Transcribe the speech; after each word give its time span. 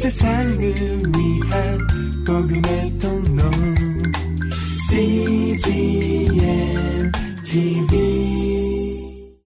세상을 0.00 0.58
위한 0.58 1.78
복음의 2.26 2.98
통로 2.98 3.42
CGM 4.88 6.32
TV 7.44 9.36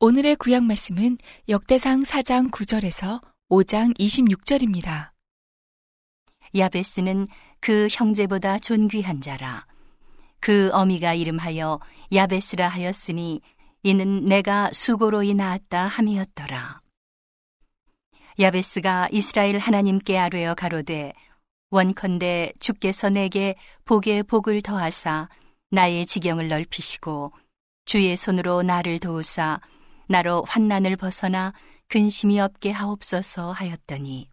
오늘의 0.00 0.36
구약 0.36 0.64
말씀은 0.64 1.16
역대상 1.48 2.02
4장 2.02 2.50
9절에서 2.50 3.22
5장 3.48 3.98
26절입니다. 3.98 5.12
야베스는 6.54 7.26
그 7.60 7.88
형제보다 7.90 8.58
존귀한 8.58 9.22
자라. 9.22 9.64
그 10.40 10.68
어미가 10.74 11.14
이름하여 11.14 11.80
야베스라 12.12 12.68
하였으니 12.68 13.40
이는 13.82 14.26
내가 14.26 14.68
수고로이 14.74 15.32
낳았다 15.32 15.86
함이었더라. 15.86 16.79
야베스가 18.40 19.10
이스라엘 19.12 19.58
하나님께 19.58 20.16
아뢰어 20.16 20.54
가로되 20.54 21.12
원컨대 21.68 22.54
주께서 22.58 23.10
내게 23.10 23.54
복의 23.84 24.22
복을 24.22 24.62
더하사 24.62 25.28
나의 25.70 26.06
지경을 26.06 26.48
넓히시고 26.48 27.34
주의 27.84 28.16
손으로 28.16 28.62
나를 28.62 28.98
도우사 28.98 29.60
나로 30.08 30.44
환난을 30.48 30.96
벗어나 30.96 31.52
근심이 31.88 32.40
없게 32.40 32.70
하옵소서 32.70 33.52
하였더니 33.52 34.30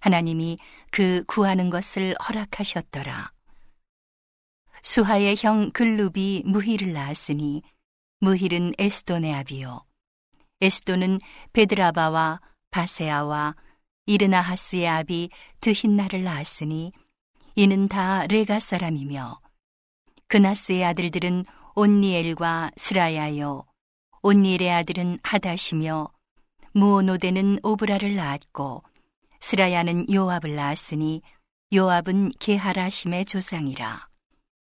하나님이 0.00 0.58
그 0.90 1.22
구하는 1.26 1.68
것을 1.68 2.14
허락하셨더라. 2.26 3.30
수하의 4.82 5.36
형 5.38 5.70
글룹이 5.72 6.44
무힐을 6.46 6.94
낳았으니 6.94 7.62
무힐은 8.20 8.72
에스돈의 8.78 9.34
아비요. 9.34 9.84
에스돈은 10.62 11.18
베드라바와 11.52 12.40
바세아와 12.70 13.54
이르나하스의 14.06 14.88
아비 14.88 15.30
드힌나를 15.60 16.24
낳았으니 16.24 16.92
이는 17.54 17.88
다 17.88 18.26
레가 18.26 18.60
사람이며 18.60 19.40
그나스의 20.28 20.84
아들들은 20.84 21.44
온니엘과 21.74 22.72
스라야요 22.76 23.64
온니엘의 24.22 24.70
아들은 24.70 25.18
하다시며 25.22 26.08
무오노데는 26.72 27.60
오브라를 27.62 28.16
낳았고 28.16 28.82
스라야는 29.40 30.12
요압을 30.12 30.54
낳았으니 30.54 31.22
요압은 31.74 32.32
게하라심의 32.40 33.24
조상이라. 33.26 34.08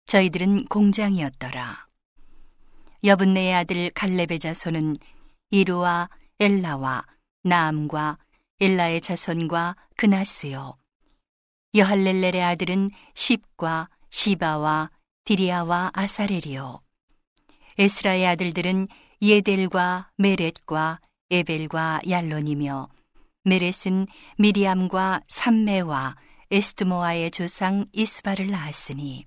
저희들은 0.06 0.66
공장이었더라. 0.66 1.86
여분네의 3.04 3.54
아들 3.54 3.90
갈렙의 3.90 4.38
자손은 4.38 4.96
이루와 5.50 6.08
엘라와 6.38 7.04
나암과 7.42 8.18
엘라의 8.60 9.00
자손과 9.00 9.76
그나스요. 9.96 10.76
여할렐렐의 11.74 12.42
아들은 12.42 12.90
십과 13.14 13.88
시바와 14.10 14.90
디리아와 15.24 15.90
아사렐이요. 15.94 16.80
에스라의 17.78 18.26
아들들은 18.26 18.88
예델과 19.22 20.10
메렛과 20.16 21.00
에벨과 21.30 22.00
얄론이며 22.08 22.88
메렛은 23.44 24.06
미리암과 24.38 25.22
삼메와 25.26 26.16
에스트모아의 26.50 27.30
조상 27.30 27.86
이스바를 27.92 28.50
낳았으니 28.50 29.24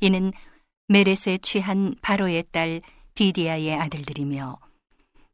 이는 0.00 0.32
메렛에 0.88 1.38
취한 1.42 1.94
바로의 2.00 2.44
딸 2.50 2.80
디디아의 3.14 3.74
아들들이며 3.74 4.58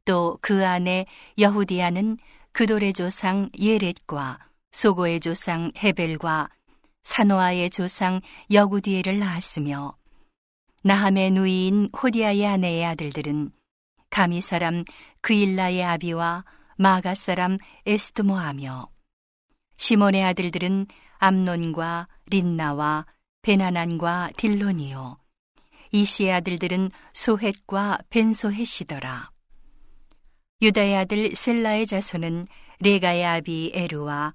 또 0.05 0.37
그 0.41 0.65
안에 0.65 1.05
여후디아는 1.37 2.17
그돌의 2.51 2.93
조상 2.93 3.49
예렛과 3.57 4.39
소고의 4.71 5.19
조상 5.19 5.71
헤벨과 5.77 6.49
사노아의 7.03 7.69
조상 7.69 8.21
여구디에를 8.51 9.19
낳았으며 9.19 9.95
나함의 10.83 11.31
누이인 11.31 11.89
호디아의 11.95 12.45
아내의 12.45 12.85
아들들은 12.85 13.51
가미 14.09 14.41
사람 14.41 14.83
그일라의 15.21 15.83
아비와 15.83 16.45
마가 16.77 17.15
사람 17.15 17.57
에스드모하며 17.85 18.89
시몬의 19.77 20.23
아들들은 20.23 20.87
암논과 21.17 22.07
린나와 22.27 23.05
베나난과 23.41 24.31
딜론이요. 24.37 25.17
이시의 25.91 26.33
아들들은 26.33 26.91
소헷과 27.13 27.99
벤소헷이더라 28.09 29.32
유다의 30.63 30.95
아들 30.95 31.35
셀라의 31.35 31.85
자손은 31.85 32.45
레가의 32.79 33.23
아비 33.23 33.71
에루와 33.75 34.33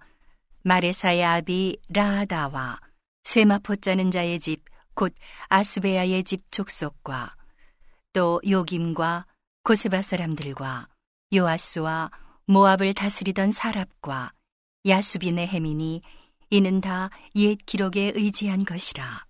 마레사의 0.62 1.24
아비 1.24 1.78
라하다와 1.88 2.78
세마포 3.24 3.76
짜는 3.76 4.12
자의 4.12 4.38
집 4.38 4.68
곧 4.98 5.14
아스베아의 5.48 6.24
집 6.24 6.50
족속과 6.50 7.36
또 8.12 8.40
요김과 8.44 9.26
고세바 9.62 10.02
사람들과 10.02 10.88
요아스와 11.32 12.10
모압을 12.46 12.94
다스리던 12.94 13.52
사랍과 13.52 14.32
야수빈의 14.84 15.46
해민이 15.46 16.02
이는 16.50 16.80
다 16.80 17.10
옛 17.36 17.58
기록에 17.64 18.10
의지한 18.16 18.64
것이라. 18.64 19.24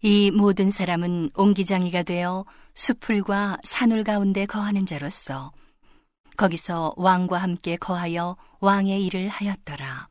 이 0.00 0.30
모든 0.30 0.70
사람은 0.70 1.32
옹기장이가 1.34 2.04
되어 2.04 2.46
수풀과 2.74 3.58
산울 3.62 4.04
가운데 4.04 4.46
거하는 4.46 4.86
자로서 4.86 5.52
거기서 6.36 6.94
왕과 6.96 7.38
함께 7.38 7.76
거하여 7.76 8.36
왕의 8.60 9.04
일을 9.06 9.28
하였더라. 9.28 10.08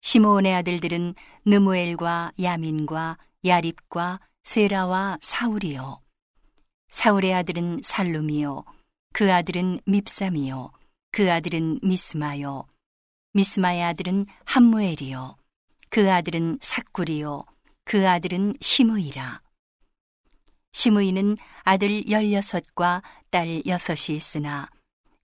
시므온의 0.00 0.54
아들들은 0.54 1.14
느무엘과 1.44 2.32
야민과 2.40 3.18
야립과 3.44 4.20
세라와 4.42 5.18
사울이요. 5.20 6.00
사울의 6.88 7.34
아들은 7.34 7.80
살룸이요. 7.82 8.64
그 9.12 9.32
아들은 9.32 9.80
밉삼이요. 9.86 10.70
그 11.10 11.32
아들은 11.32 11.80
미스마요. 11.82 12.66
미스마의 13.32 13.82
아들은 13.82 14.26
함무엘이요. 14.44 15.36
그 15.90 16.12
아들은 16.12 16.58
삭굴이요. 16.60 17.44
그 17.84 18.08
아들은 18.08 18.54
시므이라. 18.60 19.40
시므이는 20.72 21.36
아들 21.62 22.08
열여섯과 22.08 23.02
딸 23.30 23.62
여섯이 23.66 24.16
있으나 24.16 24.68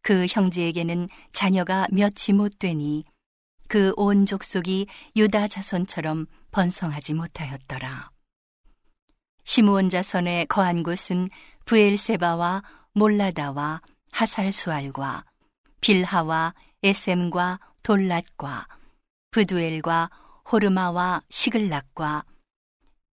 그 0.03 0.27
형제에게는 0.29 1.09
자녀가 1.33 1.87
몇이 1.91 2.35
못 2.35 2.59
되니 2.59 3.05
그 3.69 3.95
온 3.97 4.27
족속이 4.27 4.87
유다 5.17 5.49
자손처럼 5.49 6.27
번성하지 6.51 7.15
못하였더라. 7.15 8.11
시므온 9.45 9.89
자손의 9.89 10.47
거한 10.47 10.83
곳은 10.83 11.31
부엘세바와 11.65 12.63
몰라다와 12.93 13.81
하살수알과 14.11 15.25
빌하와 15.81 16.55
에셈과 16.83 17.61
돌랏과 17.83 18.67
부두엘과 19.31 20.11
호르마와 20.53 21.23
시글락과 21.31 22.25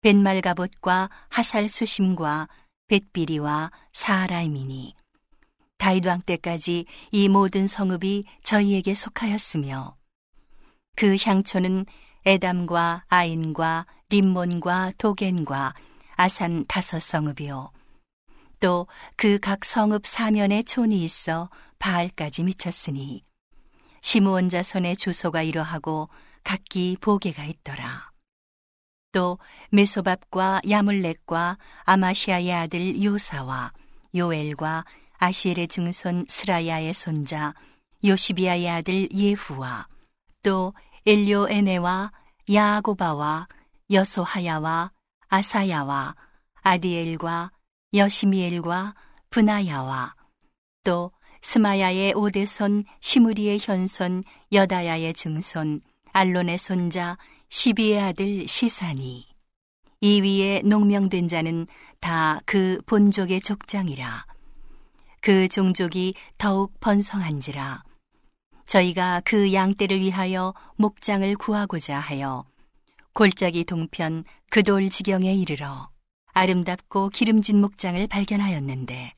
벤말가봇과 0.02 1.10
하살수심과 1.30 2.50
벳비리와 2.88 3.72
사라임이니 3.94 4.94
다윗 5.80 6.06
왕 6.06 6.22
때까지 6.22 6.86
이 7.12 7.30
모든 7.30 7.66
성읍이 7.66 8.26
저희에게 8.44 8.94
속하였으며 8.94 9.96
그 10.96 11.16
향초는 11.20 11.86
에담과 12.26 13.06
아인과 13.08 13.88
림몬과 14.10 14.94
도겐과 14.98 15.74
아산 16.16 16.66
다섯 16.68 17.00
성읍이요 17.02 17.72
또 18.60 18.88
그 19.16 19.40
각 19.40 19.64
성읍 19.64 20.06
사면에 20.06 20.64
촌이 20.64 21.04
있어 21.06 21.50
바알까지 21.80 22.44
미쳤으니 22.44 23.24
시므온 24.02 24.50
자손의 24.50 24.98
주소가 24.98 25.44
이러하고 25.44 26.10
각기 26.44 26.98
보게가 27.00 27.46
있더라. 27.46 28.12
또 29.14 29.40
메소밥과 29.72 30.62
야물렉과 30.70 31.58
아마시아의 31.84 32.54
아들 32.54 33.02
요사와 33.04 33.72
요엘과 34.14 34.86
아시엘의 35.20 35.68
증손 35.68 36.26
스라야의 36.28 36.94
손자 36.94 37.54
요시비아의 38.04 38.70
아들 38.70 39.12
예후와 39.12 39.88
또 40.42 40.74
엘료에네와 41.06 42.12
야고바와 42.52 43.48
여소하야와 43.92 44.92
아사야와 45.28 46.16
아디엘과 46.62 47.52
여시미엘과 47.94 48.96
분하야와 49.30 50.16
또 50.84 51.12
스마야의 51.42 52.14
오대손 52.14 52.86
시무리의 53.00 53.60
현손 53.62 54.24
여다야의 54.52 55.14
증손 55.14 55.82
알론의 56.12 56.58
손자 56.58 57.18
시비의 57.50 58.02
아들 58.02 58.48
시사니 58.48 59.28
이 60.02 60.22
위에 60.22 60.62
농명된 60.64 61.28
자는 61.28 61.68
다 62.00 62.40
그 62.46 62.80
본족의 62.86 63.42
족장이라 63.42 64.26
그 65.22 65.48
종족이 65.48 66.14
더욱 66.38 66.80
번성한지라 66.80 67.84
저희가 68.66 69.22
그 69.26 69.54
양떼를 69.54 70.00
위하여 70.00 70.54
목장을 70.76 71.36
구하고자 71.36 72.00
하여 72.00 72.46
골짜기 73.14 73.66
동편 73.66 74.24
그돌 74.50 74.90
지경에 74.90 75.34
이르러 75.34 75.90
아름답고 76.34 77.10
기름진 77.10 77.60
목장을 77.60 78.06
발견하였는데 78.08 79.14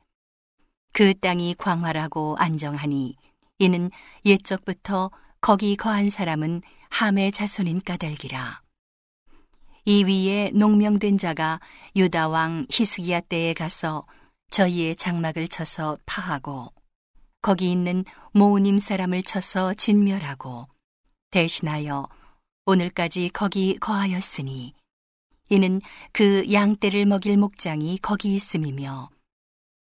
그 0.92 1.14
땅이 1.18 1.54
광활하고 1.56 2.36
안정하니 2.38 3.16
이는 3.58 3.90
옛적부터 4.24 5.10
거기 5.40 5.76
거한 5.76 6.10
사람은 6.10 6.62
함의 6.90 7.32
자손인 7.32 7.80
까닭이라. 7.84 8.60
이 9.84 10.04
위에 10.04 10.50
농명된 10.54 11.18
자가 11.18 11.60
유다 11.96 12.28
왕 12.28 12.66
히스기야 12.70 13.20
때에 13.22 13.54
가서 13.54 14.06
저희의 14.52 14.96
장막을 14.96 15.48
쳐서 15.48 15.96
파하고 16.04 16.72
거기 17.40 17.72
있는 17.72 18.04
모우님 18.32 18.78
사람을 18.78 19.22
쳐서 19.22 19.72
진멸하고 19.74 20.68
대신하여 21.30 22.06
오늘까지 22.66 23.30
거기 23.30 23.78
거하였으니 23.78 24.74
이는 25.48 25.80
그 26.12 26.52
양떼를 26.52 27.06
먹일 27.06 27.38
목장이 27.38 27.98
거기 28.02 28.34
있음이며 28.34 29.08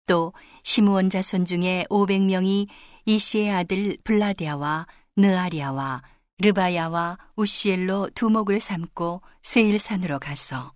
또 0.08 0.34
시므온 0.64 1.12
자손 1.12 1.46
중에 1.46 1.86
500명이 1.90 2.68
이시의 3.06 3.52
아들 3.52 3.98
블라디아와 4.04 4.88
느아리아와 5.16 6.02
르바야와 6.40 7.18
우시엘로 7.36 8.10
두목을 8.16 8.60
삼고 8.60 9.22
세일산으로 9.44 10.20
가서 10.20 10.74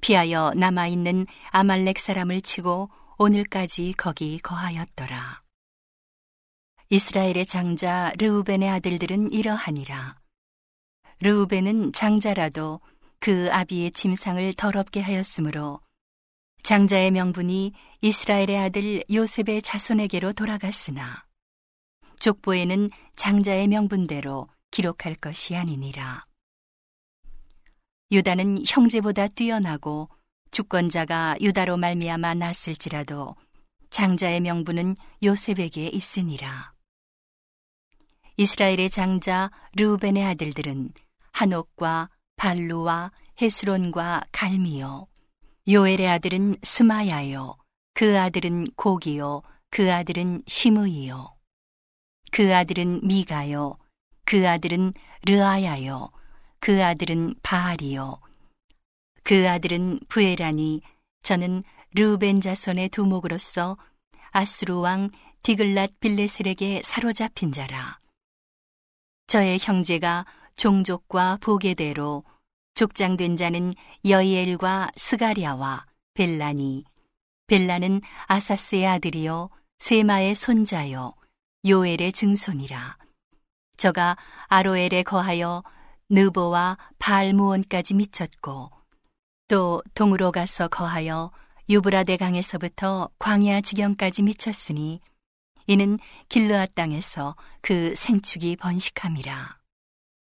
피하여 0.00 0.52
남아 0.56 0.88
있는 0.88 1.26
아말렉 1.50 1.98
사람을 1.98 2.40
치고 2.40 2.90
오늘까지 3.18 3.94
거기 3.96 4.38
거하였더라. 4.38 5.42
이스라엘의 6.88 7.46
장자 7.46 8.12
르우벤의 8.18 8.68
아들들은 8.68 9.32
이러하니라. 9.32 10.16
르우벤은 11.20 11.92
장자라도 11.92 12.80
그 13.20 13.48
아비의 13.52 13.92
침상을 13.92 14.52
더럽게 14.54 15.00
하였으므로 15.00 15.80
장자의 16.62 17.10
명분이 17.12 17.72
이스라엘의 18.00 18.58
아들 18.58 19.04
요셉의 19.10 19.62
자손에게로 19.62 20.32
돌아갔으나 20.32 21.24
족보에는 22.18 22.90
장자의 23.16 23.68
명분대로 23.68 24.48
기록할 24.70 25.14
것이 25.14 25.56
아니니라. 25.56 26.24
유다는 28.10 28.64
형제보다 28.66 29.28
뛰어나고 29.28 30.08
주권자가 30.52 31.36
유다로 31.40 31.78
말미암아 31.78 32.34
났을지라도 32.34 33.34
장자의 33.90 34.40
명분은 34.40 34.96
요셉에게 35.22 35.88
있으니라. 35.88 36.72
이스라엘의 38.36 38.90
장자 38.90 39.50
르우벤의 39.76 40.24
아들들은 40.24 40.92
한옥과 41.32 42.10
발루와 42.36 43.12
헤스론과 43.40 44.24
갈미요. 44.30 45.06
요엘의 45.68 46.08
아들은 46.08 46.56
스마야요. 46.62 47.56
그 47.94 48.18
아들은 48.18 48.72
고기요. 48.76 49.42
그 49.70 49.92
아들은 49.92 50.42
시므이요. 50.46 51.34
그 52.30 52.54
아들은 52.54 53.06
미가요. 53.06 53.78
그 54.24 54.48
아들은 54.48 54.92
르아야요. 55.24 56.10
그 56.60 56.82
아들은 56.84 57.36
바알이요. 57.42 58.20
그 59.22 59.48
아들은 59.48 60.00
부에라니 60.08 60.82
저는 61.22 61.62
르벤 61.94 62.40
자손의 62.40 62.88
두목으로서 62.88 63.76
아수르 64.30 64.80
왕 64.80 65.10
디글랏 65.42 66.00
빌레셀에게 66.00 66.82
사로잡힌 66.84 67.52
자라. 67.52 67.98
저의 69.26 69.58
형제가 69.60 70.26
종족과 70.56 71.38
보게대로 71.40 72.24
족장된 72.74 73.36
자는 73.36 73.74
여이엘과 74.04 74.90
스가랴와 74.96 75.86
벨라니 76.14 76.84
벨라는 77.46 78.00
아사스의 78.26 78.86
아들이요 78.86 79.50
세마의 79.78 80.34
손자요 80.34 81.14
요엘의 81.66 82.12
증손이라 82.12 82.96
저가 83.76 84.16
아로엘에 84.48 85.02
거하여 85.02 85.62
느보와 86.08 86.78
발무온까지 86.98 87.94
미쳤고 87.94 88.70
또 89.52 89.82
동으로 89.92 90.32
가서 90.32 90.66
거하여 90.66 91.30
유브라데 91.68 92.16
강에서부터 92.16 93.10
광야 93.18 93.60
지경까지 93.60 94.22
미쳤으니 94.22 95.02
이는 95.66 95.98
길르앗 96.30 96.74
땅에서 96.74 97.36
그 97.60 97.94
생축이 97.94 98.56
번식함이라. 98.56 99.58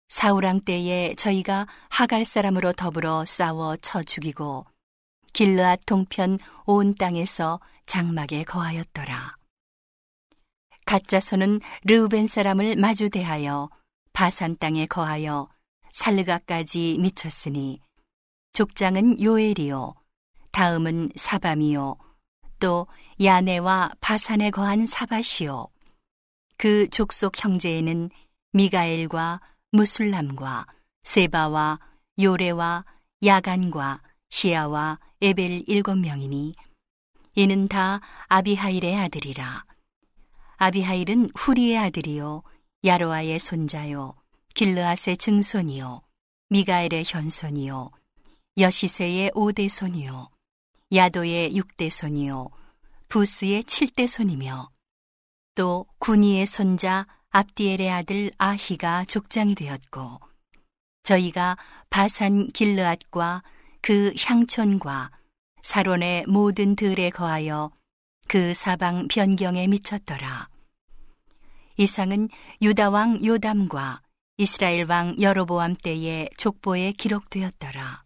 사우랑 0.10 0.66
때에 0.66 1.16
저희가 1.16 1.66
하갈 1.90 2.26
사람으로 2.26 2.74
더불어 2.74 3.24
싸워 3.24 3.78
쳐 3.78 4.04
죽이고 4.04 4.66
길르앗 5.32 5.86
동편 5.86 6.38
온 6.66 6.94
땅에서 6.96 7.62
장막에 7.86 8.44
거하였더라. 8.44 9.38
가짜손은 10.86 11.62
르우벤 11.86 12.28
사람을 12.28 12.76
마주 12.76 13.10
대하여 13.10 13.70
바산 14.12 14.58
땅에 14.58 14.86
거하여 14.86 15.48
살르가까지 15.94 16.98
미쳤으니 17.00 17.85
족장은 18.56 19.22
요엘이요. 19.22 19.96
다음은 20.54 21.10
사밤이요. 21.18 21.98
또 22.62 22.88
야네와 23.22 23.92
바산에 24.00 24.50
거한 24.50 24.86
사바시요. 24.86 25.68
그 26.57 26.90
족속 26.90 27.44
형제에는 27.44 28.10
미가엘과 28.54 29.42
무술람과 29.74 30.68
세바와 31.04 31.80
요레와 32.18 32.86
야간과 33.25 34.02
시아와 34.30 35.00
에벨 35.22 35.66
일곱 35.68 35.98
명이니 35.98 36.54
이는 37.36 37.68
다 37.68 38.00
아비하일의 38.30 38.96
아들이라. 38.96 39.66
아비하일은 40.56 41.31
후리의 41.36 41.78
아들이요. 41.78 42.42
야로아의 42.86 43.38
손자요. 43.38 44.16
길르앗의 44.54 45.18
증손이요. 45.18 46.02
미가엘의 46.48 47.04
현손이요 47.06 47.92
여시세의 48.57 49.31
오대손이요 49.34 50.30
야도의 50.94 51.57
육대손이요 51.57 52.50
부스의 53.10 53.66
칠대손이며 53.66 54.69
또 55.56 55.86
군이의 56.00 56.46
손자 56.46 57.06
압디엘의 57.31 57.92
아들 57.92 58.31
아히가 58.38 59.04
족장이 59.06 59.56
되었고 59.56 60.21
저희가 61.04 61.57
바산 61.90 62.47
길르앗과 62.47 63.44
그 63.81 64.14
향촌과 64.18 65.12
사론의 65.62 66.26
모든 66.28 66.78
들에 66.78 67.09
거하여 67.09 67.71
그 68.28 68.54
사방 68.54 69.07
변경에 69.09 69.68
미쳤더라. 69.68 70.47
이상은 71.78 72.30
유다 72.62 72.90
왕 72.90 73.24
요담과 73.24 74.02
이스라엘 74.38 74.90
왕 74.90 75.19
여로보암 75.19 75.76
때의 75.76 76.30
족보에 76.38 76.94
기록되었더라. 76.94 78.05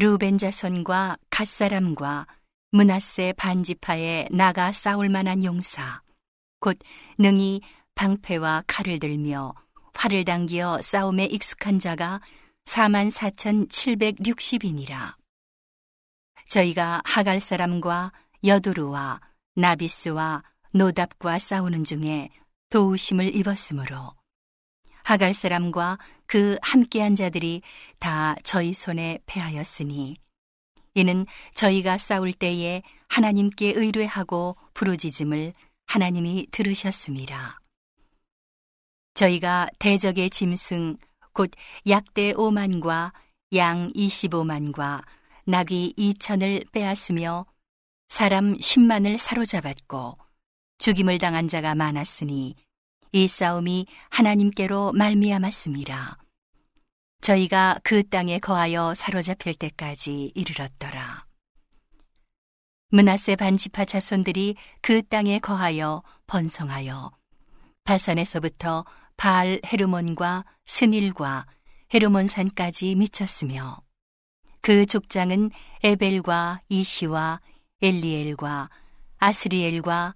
루벤 0.00 0.38
자손과 0.38 1.16
갓 1.28 1.48
사람과 1.48 2.28
문하세 2.70 3.32
반지파에 3.32 4.28
나가 4.30 4.70
싸울 4.70 5.08
만한 5.08 5.42
용사, 5.42 6.02
곧 6.60 6.78
능히 7.18 7.62
방패와 7.96 8.62
칼을 8.68 9.00
들며 9.00 9.56
활을 9.94 10.24
당기어 10.24 10.82
싸움에 10.82 11.24
익숙한 11.24 11.80
자가 11.80 12.20
4만 12.66 13.10
4,760이니라. 13.10 15.16
저희가 16.48 17.02
하갈 17.04 17.40
사람과 17.40 18.12
여두루와 18.44 19.20
나비스와 19.56 20.44
노답과 20.74 21.40
싸우는 21.40 21.82
중에 21.82 22.28
도우심을 22.70 23.34
입었으므로 23.34 24.14
하갈 25.08 25.32
사람과 25.32 25.98
그 26.26 26.58
함께한 26.60 27.14
자들이 27.14 27.62
다 27.98 28.36
저희 28.44 28.74
손에 28.74 29.18
패하였으니 29.24 30.18
이는 30.92 31.24
저희가 31.54 31.96
싸울 31.96 32.34
때에 32.34 32.82
하나님께 33.08 33.72
의뢰하고 33.74 34.54
부르짖음을 34.74 35.54
하나님이 35.86 36.48
들으셨습니다. 36.50 37.58
저희가 39.14 39.68
대적의 39.78 40.28
짐승 40.28 40.98
곧 41.32 41.52
약대 41.88 42.34
5만과 42.34 43.12
양 43.54 43.90
25만과 43.92 45.02
나귀 45.46 45.94
2천을 45.96 46.70
빼앗으며 46.70 47.46
사람 48.08 48.58
10만을 48.58 49.16
사로잡았고 49.16 50.18
죽임을 50.76 51.16
당한 51.16 51.48
자가 51.48 51.74
많았으니 51.74 52.56
이 53.12 53.28
싸움이 53.28 53.86
하나님께로 54.10 54.92
말미암았습니다. 54.92 56.18
저희가 57.20 57.78
그 57.82 58.08
땅에 58.08 58.38
거하여 58.38 58.94
사로잡힐 58.94 59.54
때까지 59.54 60.32
이르렀더라. 60.34 61.26
문하세 62.90 63.36
반지파 63.36 63.84
자손들이 63.84 64.56
그 64.80 65.02
땅에 65.02 65.38
거하여 65.38 66.02
번성하여 66.26 67.12
바산에서부터 67.84 68.84
바알 69.16 69.60
헤르몬과 69.66 70.44
스닐과 70.64 71.46
헤르몬산까지 71.92 72.94
미쳤으며 72.94 73.82
그 74.60 74.86
족장은 74.86 75.50
에벨과 75.82 76.62
이시와 76.68 77.40
엘리엘과 77.82 78.70
아스리엘과 79.18 80.14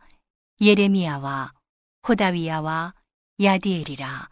예레미야와 0.60 1.52
호다위야와 2.06 2.94
야디엘이라 3.40 4.28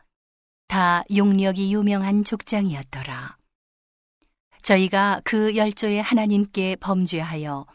다 0.66 1.02
용력이 1.14 1.72
유명한 1.72 2.24
족장이었더라. 2.24 3.36
저희가 4.62 5.20
그 5.24 5.56
열조의 5.56 6.02
하나님께 6.02 6.76
범죄하여 6.76 7.66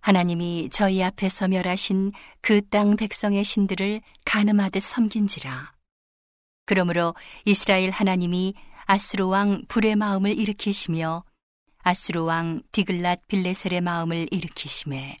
하나님이 0.00 0.68
저희 0.70 1.02
앞에서 1.02 1.48
멸하신 1.48 2.12
그 2.40 2.60
땅 2.60 2.96
백성의 2.96 3.44
신들을 3.44 4.00
가늠하듯 4.24 4.82
섬긴지라. 4.82 5.72
그러므로 6.66 7.14
이스라엘 7.44 7.90
하나님이 7.90 8.54
아스로 8.84 9.28
왕 9.28 9.62
불의 9.68 9.96
마음을 9.96 10.36
일으키시며 10.38 11.24
아스로 11.82 12.24
왕 12.24 12.62
디글랏 12.72 13.26
빌레셀의 13.28 13.80
마음을 13.80 14.26
일으키심에 14.30 15.16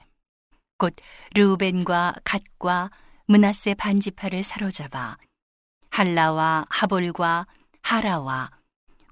곧 0.78 0.94
르우벤과 1.34 2.16
갓과 2.24 2.90
문하세 3.26 3.74
반지파를 3.74 4.42
사로잡아 4.42 5.18
할라와 5.90 6.66
하볼과 6.68 7.46
하라와 7.82 8.50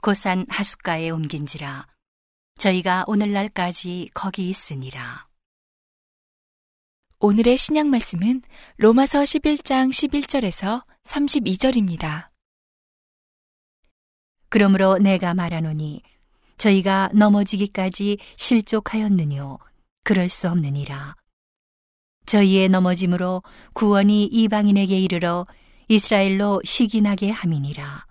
고산 0.01 0.47
하숫가에 0.49 1.11
옮긴지라 1.11 1.87
저희가 2.59 3.05
오늘날까지 3.07 4.11
거기 4.15 4.49
있으니라. 4.49 5.27
오늘의 7.19 7.57
신약 7.57 7.89
말씀은 7.89 8.43
로마서 8.77 9.21
11장 9.21 9.91
11절에서 9.91 10.85
32절입니다. 11.05 12.29
그러므로 14.49 14.99
내가 14.99 15.35
말하노니 15.35 16.03
저희가 16.59 17.11
넘어지기까지 17.15 18.19
실족하였느뇨 18.37 19.59
그럴 20.05 20.29
수 20.29 20.49
없느니라. 20.49 21.17
저희의 22.27 22.69
넘어짐으로 22.69 23.43
구원이 23.73 24.25
이방인에게 24.25 24.99
이르러 24.99 25.47
이스라엘로 25.89 26.63
시기나게 26.65 27.31
함이니라. 27.31 28.07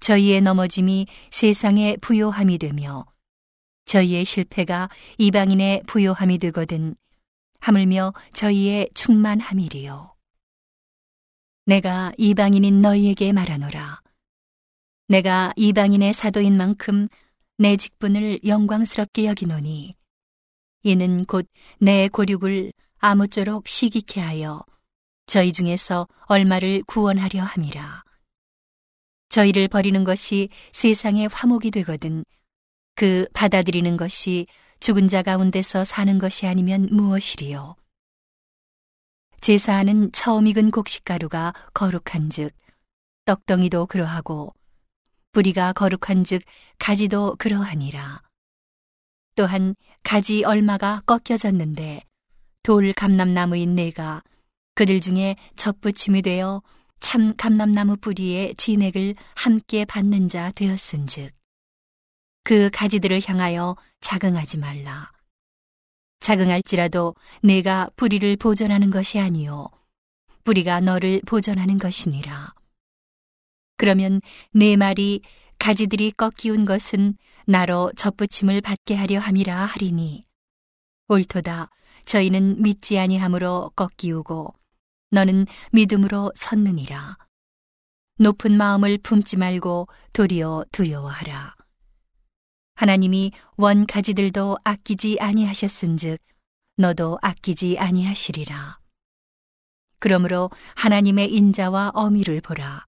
저희의 0.00 0.42
넘어짐이 0.42 1.06
세상의 1.30 1.98
부요함이 1.98 2.58
되며 2.58 3.06
저희의 3.86 4.24
실패가 4.24 4.90
이방인의 5.18 5.82
부요함이 5.86 6.38
되거든 6.38 6.96
하물며 7.60 8.12
저희의 8.32 8.90
충만함이리요. 8.94 10.14
내가 11.64 12.12
이방인인 12.18 12.82
너희에게 12.82 13.32
말하노라. 13.32 14.00
내가 15.08 15.52
이방인의 15.56 16.12
사도인 16.12 16.56
만큼 16.56 17.08
내 17.58 17.76
직분을 17.76 18.40
영광스럽게 18.44 19.24
여기노니 19.26 19.96
이는 20.86 21.24
곧 21.24 21.48
내 21.80 22.06
고륙을 22.08 22.72
아무쪼록 22.98 23.66
시기케 23.66 24.20
하여 24.20 24.64
저희 25.26 25.52
중에서 25.52 26.06
얼마를 26.26 26.84
구원하려 26.86 27.42
함이라. 27.42 28.04
저희를 29.28 29.66
버리는 29.66 30.04
것이 30.04 30.48
세상의 30.72 31.28
화목이 31.32 31.72
되거든 31.72 32.24
그 32.94 33.26
받아들이는 33.32 33.96
것이 33.96 34.46
죽은 34.78 35.08
자 35.08 35.22
가운데서 35.22 35.82
사는 35.82 36.18
것이 36.20 36.46
아니면 36.46 36.88
무엇이리요? 36.92 37.74
제사하는 39.40 40.12
처음 40.12 40.46
익은 40.46 40.70
곡식가루가 40.70 41.52
거룩한즉 41.74 42.54
떡덩이도 43.24 43.86
그러하고 43.86 44.54
뿌리가 45.32 45.72
거룩한즉 45.72 46.42
가지도 46.78 47.34
그러하니라. 47.36 48.25
또한 49.36 49.76
가지 50.02 50.42
얼마가 50.44 51.02
꺾여졌는데 51.06 52.02
돌 52.62 52.92
감람나무인 52.92 53.76
내가 53.76 54.22
그들 54.74 55.00
중에 55.00 55.36
접붙임이 55.54 56.22
되어 56.22 56.62
참 57.00 57.36
감람나무 57.36 57.98
뿌리의 57.98 58.54
진액을 58.56 59.14
함께 59.34 59.84
받는 59.84 60.28
자 60.28 60.50
되었은즉 60.50 61.32
그 62.42 62.70
가지들을 62.72 63.20
향하여 63.24 63.76
자긍하지 64.00 64.58
말라. 64.58 65.10
자긍할지라도 66.20 67.14
내가 67.42 67.90
뿌리를 67.96 68.36
보존하는 68.36 68.90
것이 68.90 69.18
아니요 69.18 69.68
뿌리가 70.44 70.80
너를 70.80 71.20
보존하는 71.26 71.78
것이니라. 71.78 72.54
그러면 73.76 74.20
내 74.52 74.76
말이 74.76 75.20
가지들이 75.58 76.12
꺾이운 76.12 76.64
것은 76.64 77.16
나로 77.48 77.92
접붙임을 77.96 78.60
받게 78.60 78.96
하려 78.96 79.20
함이라 79.20 79.66
하리니. 79.66 80.26
옳도다. 81.06 81.70
저희는 82.04 82.60
믿지 82.60 82.98
아니함으로 82.98 83.70
꺾이우고 83.76 84.52
너는 85.12 85.46
믿음으로 85.70 86.32
섰느니라. 86.34 87.16
높은 88.18 88.56
마음을 88.56 88.98
품지 88.98 89.36
말고 89.36 89.86
도리어 90.12 90.64
두려워하라. 90.72 91.54
하나님이 92.74 93.30
원 93.56 93.86
가지들도 93.86 94.58
아끼지 94.64 95.18
아니하셨은즉 95.20 96.18
너도 96.78 97.16
아끼지 97.22 97.78
아니하시리라. 97.78 98.80
그러므로 100.00 100.50
하나님의 100.74 101.32
인자와 101.32 101.92
어미를 101.94 102.40
보라. 102.40 102.84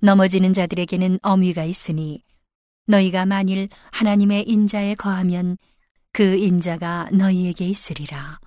넘어지는 0.00 0.54
자들에게는 0.54 1.18
어미가 1.22 1.64
있으니 1.64 2.22
너희가 2.88 3.26
만일 3.26 3.68
하나님의 3.92 4.48
인자에 4.48 4.94
거하면 4.94 5.58
그 6.12 6.36
인자가 6.36 7.08
너희에게 7.12 7.68
있으리라. 7.68 8.40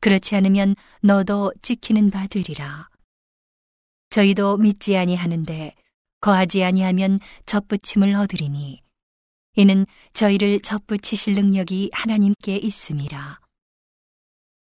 그렇지 0.00 0.36
않으면 0.36 0.76
너도 1.02 1.52
지키는 1.60 2.10
바 2.10 2.26
되리라. 2.26 2.88
저희도 4.10 4.58
믿지 4.58 4.96
아니하는데 4.96 5.74
거하지 6.20 6.62
아니하면 6.62 7.18
접붙임을 7.44 8.14
얻으리니 8.14 8.80
이는 9.56 9.86
저희를 10.12 10.60
접붙이실 10.60 11.34
능력이 11.34 11.90
하나님께 11.92 12.56
있음이라. 12.56 13.40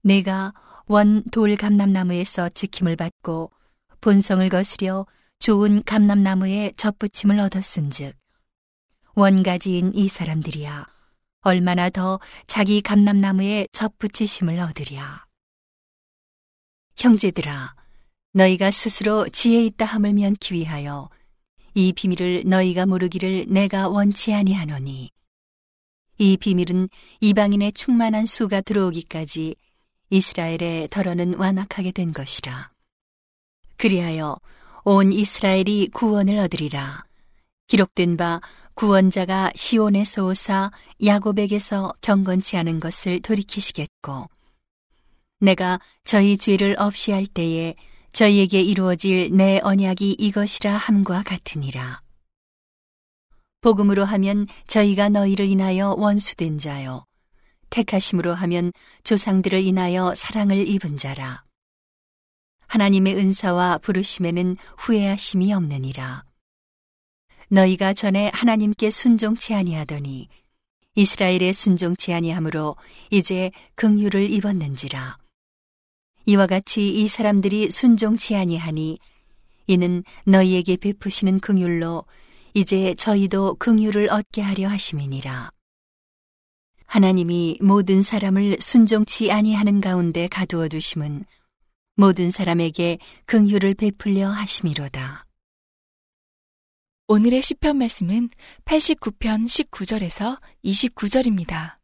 내가 0.03 0.53
원 0.85 1.23
돌 1.31 1.55
감람나무에서 1.55 2.49
지킴을 2.49 2.95
받고 2.95 3.51
본성을 4.01 4.47
거스려 4.49 5.05
좋은 5.39 5.83
감람나무에 5.83 6.73
접붙임을 6.77 7.39
얻었은즉 7.39 8.20
원가지인 9.13 9.93
이 9.93 10.07
사람들이야 10.07 10.87
얼마나 11.41 11.89
더 11.89 12.19
자기 12.47 12.81
감람나무에 12.81 13.67
접붙이심을 13.71 14.59
얻으랴. 14.59 15.25
형제들아, 16.97 17.75
너희가 18.33 18.71
스스로 18.71 19.27
지혜 19.29 19.65
있다 19.65 19.85
함을 19.85 20.13
면기 20.13 20.53
위하여 20.53 21.09
이 21.73 21.93
비밀을 21.93 22.43
너희가 22.45 22.85
모르기를 22.85 23.45
내가 23.47 23.87
원치 23.87 24.33
아니하노니 24.33 25.09
이 26.17 26.37
비밀은 26.37 26.89
이방인의 27.21 27.73
충만한 27.73 28.25
수가 28.25 28.61
들어오기까지 28.61 29.55
이스라엘의 30.11 30.89
덜어는 30.89 31.35
완악하게 31.35 31.91
된 31.91 32.13
것이라. 32.13 32.71
그리하여 33.77 34.37
온 34.83 35.11
이스라엘이 35.11 35.89
구원을 35.93 36.37
얻으리라. 36.37 37.05
기록된 37.71 38.17
바 38.17 38.41
구원자가 38.73 39.49
시온에서 39.55 40.25
오사 40.25 40.71
야곱에게서 41.05 41.93
경건치 42.01 42.57
않은 42.57 42.81
것을 42.81 43.21
돌이키시겠고 43.21 44.27
내가 45.39 45.79
저희 46.03 46.35
죄를 46.35 46.75
없이 46.77 47.13
할 47.13 47.25
때에 47.25 47.75
저희에게 48.11 48.59
이루어질 48.59 49.31
내 49.31 49.61
언약이 49.63 50.17
이것이라 50.19 50.75
함과 50.75 51.23
같으니라. 51.23 52.01
복음으로 53.61 54.03
하면 54.03 54.47
저희가 54.67 55.07
너희를 55.07 55.45
인하여 55.45 55.95
원수된 55.97 56.57
자요. 56.57 57.05
택하심으로 57.69 58.33
하면 58.33 58.73
조상들을 59.05 59.61
인하여 59.61 60.13
사랑을 60.13 60.67
입은 60.67 60.97
자라. 60.97 61.45
하나님의 62.67 63.15
은사와 63.15 63.77
부르심에는 63.77 64.57
후회하심이 64.77 65.53
없느니라. 65.53 66.25
너희가 67.51 67.91
전에 67.91 68.31
하나님께 68.33 68.89
순종치 68.89 69.53
아니하더니 69.53 70.29
이스라엘의 70.95 71.51
순종치 71.53 72.13
아니하므로 72.13 72.77
이제 73.09 73.51
긍휼을 73.75 74.29
입었는지라. 74.31 75.17
이와 76.27 76.47
같이 76.47 76.87
이 76.87 77.09
사람들이 77.09 77.69
순종치 77.69 78.37
아니하니 78.37 78.99
이는 79.67 80.03
너희에게 80.25 80.77
베푸시는 80.77 81.41
긍휼로 81.41 82.05
이제 82.53 82.95
저희도 82.95 83.55
긍휼을 83.55 84.09
얻게 84.09 84.41
하려 84.41 84.69
하심이니라. 84.69 85.51
하나님이 86.85 87.57
모든 87.61 88.01
사람을 88.01 88.57
순종치 88.61 89.29
아니하는 89.29 89.81
가운데 89.81 90.29
가두어 90.29 90.69
두심은 90.69 91.25
모든 91.95 92.31
사람에게 92.31 92.97
긍휼을 93.25 93.73
베풀려 93.73 94.29
하심이로다. 94.29 95.25
오늘의 97.13 97.41
시편 97.41 97.77
말씀은 97.77 98.29
89편 98.63 99.43
19절에서 99.43 100.39
29절입니다. 100.63 101.75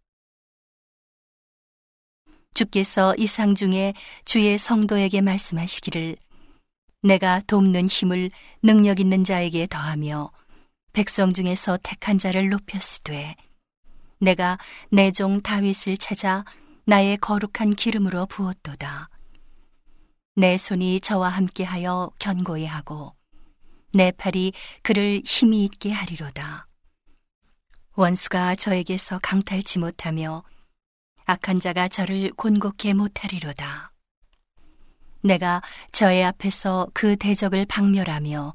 주께서 2.53 3.13
이상 3.17 3.53
중에 3.53 3.93
주의 4.23 4.57
성도에게 4.57 5.19
말씀하시기를 5.19 6.15
내가 7.03 7.41
돕는 7.41 7.87
힘을 7.87 8.31
능력 8.63 9.01
있는 9.01 9.25
자에게 9.25 9.67
더하며 9.67 10.31
백성 10.93 11.33
중에서 11.33 11.77
택한 11.83 12.17
자를 12.17 12.47
높였으되 12.47 13.35
내가 14.21 14.57
내 14.89 15.11
종 15.11 15.41
다윗을 15.41 15.97
찾아 15.97 16.45
나의 16.85 17.17
거룩한 17.17 17.71
기름으로 17.71 18.27
부었도다. 18.27 19.09
내 20.37 20.57
손이 20.57 21.01
저와 21.01 21.27
함께하여 21.27 22.11
견고히 22.17 22.65
하고 22.65 23.16
내 23.93 24.11
팔이 24.11 24.53
그를 24.83 25.21
힘이 25.25 25.65
있게 25.65 25.91
하리로다. 25.91 26.67
원수가 27.95 28.55
저에게서 28.55 29.19
강탈치 29.23 29.79
못하며 29.79 30.43
악한 31.25 31.59
자가 31.59 31.87
저를 31.87 32.31
곤곡해 32.33 32.93
못하리로다. 32.93 33.91
내가 35.21 35.61
저의 35.91 36.23
앞에서 36.23 36.87
그 36.93 37.15
대적을 37.17 37.65
박멸하며 37.65 38.53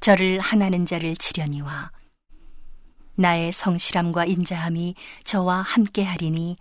저를 0.00 0.38
하나는 0.40 0.86
자를 0.86 1.16
치려니와 1.16 1.90
나의 3.14 3.52
성실함과 3.52 4.26
인자함이 4.26 4.94
저와 5.24 5.62
함께 5.62 6.04
하리니 6.04 6.56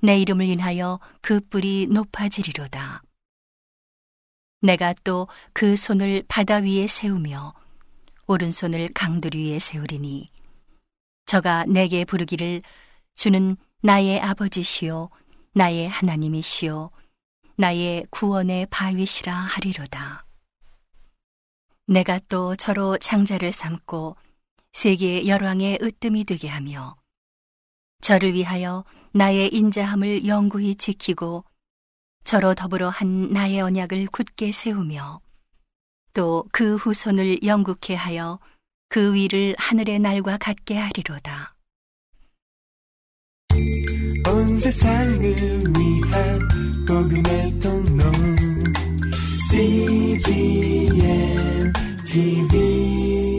내 0.00 0.18
이름을 0.18 0.46
인하여 0.46 1.00
그 1.20 1.40
뿔이 1.40 1.88
높아지리로다. 1.88 3.02
내가 4.60 4.92
또 5.04 5.28
그 5.52 5.76
손을 5.76 6.24
바다 6.28 6.56
위에 6.56 6.86
세우며 6.86 7.54
오른손을 8.26 8.88
강들 8.94 9.34
위에 9.34 9.58
세우리니 9.58 10.30
저가 11.26 11.64
내게 11.64 12.04
부르기를 12.04 12.62
주는 13.14 13.56
나의 13.82 14.20
아버지시요 14.20 15.10
나의 15.54 15.88
하나님이시요 15.88 16.90
나의 17.56 18.06
구원의 18.10 18.66
바위시라 18.70 19.34
하리로다. 19.34 20.24
내가 21.86 22.20
또 22.28 22.54
저로 22.54 22.98
장자를 22.98 23.50
삼고 23.50 24.16
세계 24.72 25.26
열왕의 25.26 25.78
으뜸이 25.82 26.24
되게 26.24 26.48
하며 26.48 26.96
저를 28.00 28.34
위하여 28.34 28.84
나의 29.12 29.52
인자함을 29.52 30.26
영구히 30.26 30.76
지키고 30.76 31.44
저로 32.28 32.54
더불어 32.54 32.90
한 32.90 33.32
나의 33.32 33.62
언약을 33.62 34.08
굳게 34.12 34.52
세우며 34.52 35.22
또 36.12 36.44
그 36.52 36.76
후손을 36.76 37.42
영국케 37.42 37.94
하여 37.94 38.38
그 38.90 39.14
위를 39.14 39.54
하늘의 39.56 39.98
날과 39.98 40.36
같게 40.36 40.76
하리로다. 40.76 41.54
온 44.28 44.56
세상을 44.58 45.22
위한 45.22 46.48
복음의 46.86 47.60
통로 47.60 48.04
CGM 49.50 50.52
TV 52.04 53.37